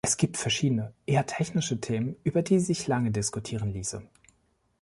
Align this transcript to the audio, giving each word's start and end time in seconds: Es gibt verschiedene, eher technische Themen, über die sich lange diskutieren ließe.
Es 0.03 0.17
gibt 0.17 0.37
verschiedene, 0.37 0.95
eher 1.05 1.27
technische 1.27 1.79
Themen, 1.79 2.15
über 2.23 2.41
die 2.41 2.57
sich 2.59 2.87
lange 2.87 3.11
diskutieren 3.11 3.69
ließe. 3.69 4.01